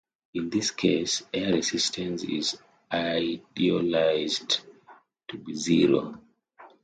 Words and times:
In 0.33 0.49
this 0.49 0.71
case, 0.71 1.21
air 1.31 1.53
resistance 1.53 2.23
is 2.23 2.57
idealized 2.91 4.61
to 5.27 5.37
be 5.37 5.53
zero. 5.53 6.19